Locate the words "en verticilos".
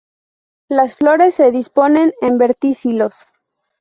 2.21-3.13